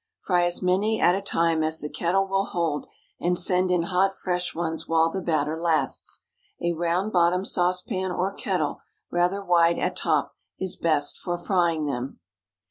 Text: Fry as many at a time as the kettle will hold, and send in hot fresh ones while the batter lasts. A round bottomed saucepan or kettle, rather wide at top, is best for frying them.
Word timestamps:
Fry 0.19 0.45
as 0.47 0.63
many 0.63 0.99
at 0.99 1.13
a 1.13 1.21
time 1.21 1.61
as 1.63 1.79
the 1.79 1.87
kettle 1.87 2.27
will 2.27 2.45
hold, 2.45 2.87
and 3.19 3.37
send 3.37 3.69
in 3.69 3.83
hot 3.83 4.17
fresh 4.17 4.55
ones 4.55 4.87
while 4.87 5.11
the 5.11 5.21
batter 5.21 5.59
lasts. 5.59 6.23
A 6.59 6.73
round 6.73 7.13
bottomed 7.13 7.47
saucepan 7.49 8.11
or 8.11 8.33
kettle, 8.33 8.81
rather 9.11 9.45
wide 9.45 9.77
at 9.77 9.95
top, 9.95 10.33
is 10.59 10.75
best 10.75 11.19
for 11.19 11.37
frying 11.37 11.85
them. 11.85 12.19